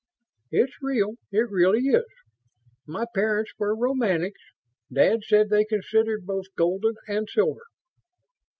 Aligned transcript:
"It's 0.49 0.81
real; 0.81 1.17
it 1.31 1.47
really 1.51 1.81
is. 1.81 2.07
My 2.87 3.05
parents 3.13 3.51
were 3.59 3.75
romantics: 3.77 4.41
dad 4.91 5.21
says 5.23 5.49
they 5.49 5.63
considered 5.63 6.25
both 6.25 6.45
'Golden' 6.57 6.95
and 7.07 7.29
'Silver'!" 7.29 7.67